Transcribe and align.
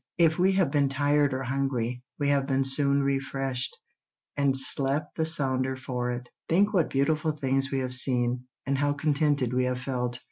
If 0.17 0.39
we 0.39 0.53
have 0.53 0.71
been 0.71 0.89
tired 0.89 1.31
or 1.31 1.43
hungry, 1.43 2.01
we 2.17 2.29
have 2.29 2.47
been 2.47 2.63
soon 2.63 3.03
refreshed, 3.03 3.77
and 4.35 4.57
slept 4.57 5.15
the 5.15 5.27
sounder 5.27 5.77
for 5.77 6.09
it. 6.09 6.27
Think 6.49 6.73
what 6.73 6.89
beautiful 6.89 7.33
things 7.33 7.69
we 7.71 7.81
have 7.81 7.93
seen, 7.93 8.45
and 8.65 8.79
how 8.79 8.93
contented 8.93 9.53
we 9.53 9.65
have 9.65 9.79
felt. 9.79 10.19